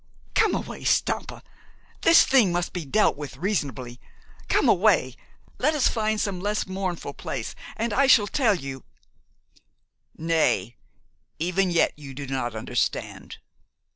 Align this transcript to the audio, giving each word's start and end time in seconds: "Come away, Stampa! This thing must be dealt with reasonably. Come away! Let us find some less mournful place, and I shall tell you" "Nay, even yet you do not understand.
"Come 0.33 0.55
away, 0.55 0.83
Stampa! 0.83 1.43
This 2.01 2.25
thing 2.25 2.51
must 2.51 2.73
be 2.73 2.85
dealt 2.85 3.15
with 3.15 3.37
reasonably. 3.37 3.99
Come 4.47 4.67
away! 4.67 5.13
Let 5.59 5.75
us 5.75 5.87
find 5.87 6.19
some 6.19 6.39
less 6.39 6.65
mournful 6.65 7.13
place, 7.13 7.53
and 7.77 7.93
I 7.93 8.07
shall 8.07 8.25
tell 8.25 8.55
you" 8.55 8.83
"Nay, 10.31 10.75
even 11.37 11.69
yet 11.69 11.93
you 11.97 12.15
do 12.15 12.25
not 12.25 12.55
understand. 12.55 13.37